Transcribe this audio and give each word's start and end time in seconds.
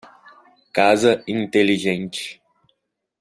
Casa 0.73 1.21
inteligente. 1.27 2.41